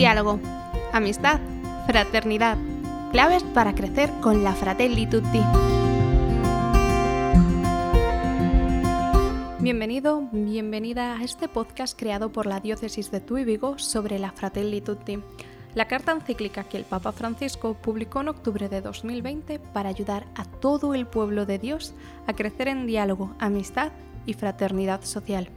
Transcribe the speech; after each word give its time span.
Diálogo, 0.00 0.40
amistad, 0.94 1.40
fraternidad, 1.86 2.56
claves 3.12 3.42
para 3.42 3.74
crecer 3.74 4.10
con 4.22 4.42
la 4.42 4.54
Fratelli 4.54 5.04
Tutti. 5.04 5.42
Bienvenido, 9.58 10.22
bienvenida 10.32 11.18
a 11.18 11.22
este 11.22 11.48
podcast 11.48 11.98
creado 11.98 12.32
por 12.32 12.46
la 12.46 12.60
diócesis 12.60 13.10
de 13.10 13.20
Tuy 13.20 13.44
Vigo 13.44 13.78
sobre 13.78 14.18
la 14.18 14.32
Fratelli 14.32 14.80
Tutti, 14.80 15.18
la 15.74 15.86
carta 15.86 16.12
encíclica 16.12 16.64
que 16.64 16.78
el 16.78 16.84
Papa 16.84 17.12
Francisco 17.12 17.74
publicó 17.74 18.22
en 18.22 18.28
octubre 18.28 18.70
de 18.70 18.80
2020 18.80 19.58
para 19.58 19.90
ayudar 19.90 20.24
a 20.34 20.46
todo 20.46 20.94
el 20.94 21.06
pueblo 21.06 21.44
de 21.44 21.58
Dios 21.58 21.92
a 22.26 22.32
crecer 22.32 22.68
en 22.68 22.86
diálogo, 22.86 23.34
amistad 23.38 23.92
y 24.24 24.32
fraternidad 24.32 25.04
social. 25.04 25.50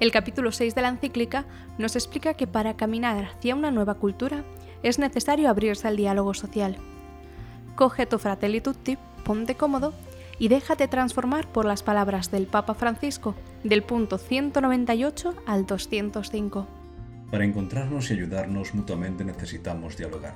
El 0.00 0.10
capítulo 0.10 0.50
6 0.50 0.74
de 0.74 0.82
la 0.82 0.88
encíclica 0.88 1.44
nos 1.78 1.94
explica 1.94 2.34
que 2.34 2.46
para 2.46 2.76
caminar 2.76 3.24
hacia 3.24 3.54
una 3.54 3.70
nueva 3.70 3.94
cultura 3.94 4.44
es 4.82 4.98
necesario 4.98 5.48
abrirse 5.48 5.86
al 5.86 5.96
diálogo 5.96 6.34
social. 6.34 6.76
Coge 7.76 8.04
tu 8.06 8.18
fratelli 8.18 8.60
tutti, 8.60 8.98
ponte 9.24 9.54
cómodo 9.54 9.94
y 10.38 10.48
déjate 10.48 10.88
transformar 10.88 11.46
por 11.46 11.64
las 11.64 11.82
palabras 11.82 12.30
del 12.32 12.46
Papa 12.46 12.74
Francisco 12.74 13.36
del 13.62 13.82
punto 13.82 14.18
198 14.18 15.34
al 15.46 15.64
205. 15.64 16.66
Para 17.30 17.44
encontrarnos 17.44 18.10
y 18.10 18.14
ayudarnos 18.14 18.74
mutuamente 18.74 19.24
necesitamos 19.24 19.96
dialogar. 19.96 20.34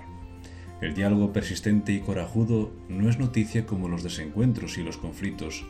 El 0.81 0.95
diálogo 0.95 1.33
persistente 1.33 1.93
y 1.93 2.01
corajudo 2.01 2.71
no 2.89 3.11
es 3.11 3.19
noticia 3.19 3.67
como 3.67 3.89
los 3.89 4.05
desencuentros 4.05 4.79
y 4.79 4.85
los 4.85 4.97
conflictos, 4.97 5.65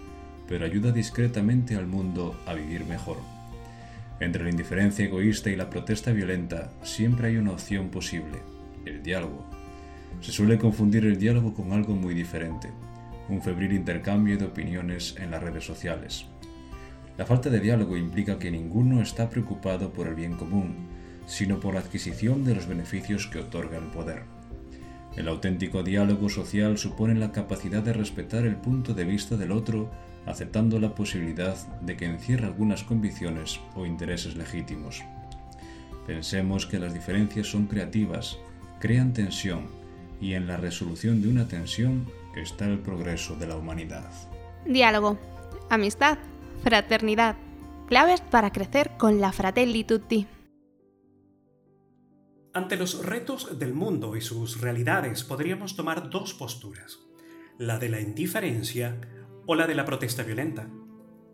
pero 0.47 0.67
ayuda 0.67 0.93
discretamente 0.93 1.75
al 1.77 1.87
mundo 1.87 2.37
a 2.47 2.53
vivir 2.53 2.85
mejor. 2.85 3.17
Entre 4.21 4.43
la 4.43 4.51
indiferencia 4.51 5.05
egoísta 5.05 5.51
y 5.51 5.57
la 5.57 5.71
protesta 5.71 6.13
violenta 6.13 6.73
siempre 6.83 7.29
hay 7.29 7.37
una 7.37 7.53
opción 7.53 7.89
posible, 7.89 8.39
el 8.85 9.03
diálogo. 9.03 9.47
Se 10.21 10.33
suele 10.33 10.59
confundir 10.59 11.05
el 11.05 11.19
diálogo 11.19 11.55
con 11.55 11.73
algo 11.73 11.95
muy 11.95 12.15
diferente, 12.15 12.71
un 13.29 13.41
febril 13.41 13.73
intercambio 13.73 14.37
de 14.37 14.47
opiniones 14.47 15.15
en 15.19 15.31
las 15.31 15.43
redes 15.43 15.65
sociales. 15.65 16.27
La 17.17 17.27
falta 17.27 17.49
de 17.51 17.61
diálogo 17.61 17.97
implica 17.97 18.39
que 18.39 18.51
ninguno 18.51 19.03
está 19.03 19.31
preocupado 19.31 19.93
por 19.93 20.09
el 20.09 20.15
bien 20.15 20.35
común, 20.35 20.89
sino 21.27 21.61
por 21.61 21.75
la 21.75 21.81
adquisición 21.81 22.45
de 22.45 22.55
los 22.55 22.67
beneficios 22.67 23.27
que 23.27 23.39
otorga 23.39 23.79
el 23.79 23.87
poder. 23.87 24.38
El 25.19 25.27
auténtico 25.27 25.83
diálogo 25.83 26.29
social 26.29 26.79
supone 26.79 27.17
la 27.17 27.33
capacidad 27.33 27.83
de 27.83 27.93
respetar 27.93 28.45
el 28.47 28.55
punto 28.55 28.95
de 28.95 29.05
vista 29.05 29.37
del 29.37 29.51
otro 29.51 29.91
aceptando 30.27 30.79
la 30.79 30.95
posibilidad 30.95 31.57
de 31.81 31.97
que 31.97 32.05
encierre 32.05 32.47
algunas 32.47 32.85
convicciones 32.85 33.59
o 33.75 33.85
intereses 33.85 34.37
legítimos. 34.37 35.03
Pensemos 36.07 36.67
que 36.67 36.79
las 36.79 36.95
diferencias 36.95 37.49
son 37.49 37.67
creativas, 37.67 38.39
crean 38.79 39.13
tensión 39.13 39.67
y 40.21 40.35
en 40.35 40.47
la 40.47 40.57
resolución 40.57 41.21
de 41.21 41.29
una 41.29 41.49
tensión 41.49 42.07
está 42.37 42.67
el 42.67 42.79
progreso 42.79 43.35
de 43.35 43.49
la 43.49 43.57
humanidad. 43.57 44.09
Diálogo, 44.67 45.19
amistad, 45.69 46.19
fraternidad, 46.63 47.35
claves 47.89 48.21
para 48.21 48.53
crecer 48.53 48.93
con 48.97 49.21
la 49.21 49.33
Fratelli. 49.33 49.85
Ante 52.59 52.77
los 52.77 53.07
retos 53.07 53.57
del 53.61 53.73
mundo 53.73 54.17
y 54.17 54.21
sus 54.21 54.61
realidades 54.61 55.23
podríamos 55.23 55.77
tomar 55.77 56.11
dos 56.11 56.35
posturas, 56.35 56.99
la 57.57 57.79
de 57.79 57.89
la 57.89 58.01
indiferencia 58.01 59.01
o 59.47 59.55
la 59.55 59.69
de 59.69 59.77
la 59.77 59.85
protesta 59.85 60.25
violenta. 60.25 60.69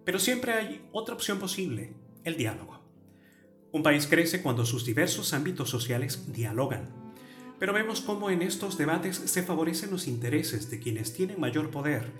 Pero 0.04 0.18
siempre 0.18 0.52
hay 0.52 0.86
otra 0.92 1.14
opción 1.14 1.38
posible, 1.38 1.94
el 2.24 2.36
diálogo. 2.36 2.84
Un 3.72 3.82
país 3.82 4.06
crece 4.06 4.42
cuando 4.42 4.66
sus 4.66 4.84
diversos 4.84 5.32
ámbitos 5.32 5.70
sociales 5.70 6.30
dialogan. 6.30 6.94
Pero 7.58 7.72
vemos 7.72 8.02
cómo 8.02 8.28
en 8.28 8.42
estos 8.42 8.76
debates 8.76 9.16
se 9.16 9.42
favorecen 9.42 9.92
los 9.92 10.06
intereses 10.06 10.68
de 10.68 10.78
quienes 10.78 11.14
tienen 11.14 11.40
mayor 11.40 11.70
poder 11.70 12.12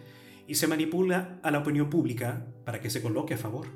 y 0.46 0.54
se 0.54 0.66
manipula 0.66 1.40
a 1.42 1.50
la 1.50 1.58
opinión 1.58 1.90
pública 1.90 2.46
para 2.64 2.80
que 2.80 2.88
se 2.88 3.02
coloque 3.02 3.34
a 3.34 3.38
favor. 3.38 3.66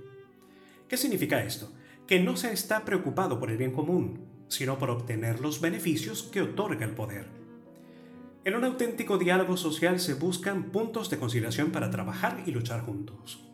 ¿Qué 0.88 0.96
significa 0.96 1.44
esto? 1.44 1.70
Que 2.06 2.18
no 2.18 2.34
se 2.34 2.50
está 2.50 2.86
preocupado 2.86 3.38
por 3.38 3.50
el 3.50 3.58
bien 3.58 3.72
común, 3.72 4.37
sino 4.48 4.78
por 4.78 4.90
obtener 4.90 5.40
los 5.40 5.60
beneficios 5.60 6.22
que 6.22 6.42
otorga 6.42 6.84
el 6.84 6.92
poder. 6.92 7.26
En 8.44 8.54
un 8.54 8.64
auténtico 8.64 9.18
diálogo 9.18 9.56
social 9.56 10.00
se 10.00 10.14
buscan 10.14 10.70
puntos 10.70 11.10
de 11.10 11.18
conciliación 11.18 11.70
para 11.70 11.90
trabajar 11.90 12.42
y 12.46 12.50
luchar 12.50 12.80
juntos. 12.80 13.44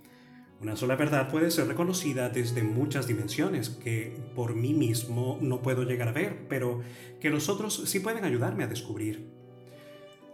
Una 0.61 0.77
sola 0.77 0.97
verdad 0.97 1.31
puede 1.31 1.51
ser 1.51 1.67
reconocida 1.67 2.29
desde 2.29 2.63
muchas 2.63 3.07
dimensiones 3.07 3.71
que 3.71 4.17
por 4.35 4.55
mí 4.55 4.73
mismo 4.73 5.39
no 5.41 5.63
puedo 5.63 5.83
llegar 5.83 6.09
a 6.09 6.13
ver, 6.13 6.47
pero 6.49 6.81
que 7.21 7.29
los 7.29 7.49
otros 7.49 7.83
sí 7.87 8.01
pueden 8.01 8.25
ayudarme 8.25 8.65
a 8.65 8.69
descubrir. 8.69 9.31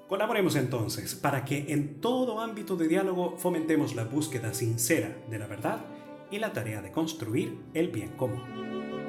Colaboremos 0.09 0.57
entonces 0.57 1.15
para 1.15 1.45
que 1.45 1.73
en 1.73 2.01
todo 2.01 2.41
ámbito 2.41 2.77
de 2.77 2.89
diálogo 2.89 3.37
fomentemos 3.39 3.95
la 3.95 4.05
búsqueda 4.05 4.53
sincera 4.53 5.17
de 5.31 5.39
la 5.39 5.47
verdad 5.47 5.85
y 6.31 6.39
la 6.39 6.53
tarea 6.53 6.83
de 6.83 6.93
construir 6.93 7.59
el 7.75 7.89
bien 7.89 8.11
común. 8.11 9.00